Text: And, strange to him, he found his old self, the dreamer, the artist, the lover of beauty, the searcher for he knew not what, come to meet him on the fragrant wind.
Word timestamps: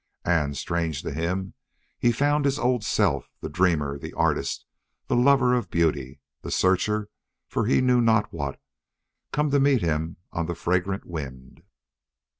And, 0.25 0.57
strange 0.57 1.03
to 1.03 1.13
him, 1.13 1.53
he 1.99 2.11
found 2.11 2.43
his 2.45 2.57
old 2.57 2.83
self, 2.83 3.29
the 3.41 3.49
dreamer, 3.49 3.99
the 3.99 4.13
artist, 4.13 4.65
the 5.05 5.15
lover 5.15 5.53
of 5.53 5.69
beauty, 5.69 6.19
the 6.41 6.49
searcher 6.49 7.09
for 7.47 7.67
he 7.67 7.81
knew 7.81 8.01
not 8.01 8.33
what, 8.33 8.59
come 9.31 9.51
to 9.51 9.59
meet 9.59 9.83
him 9.83 10.17
on 10.31 10.47
the 10.47 10.55
fragrant 10.55 11.05
wind. 11.05 11.61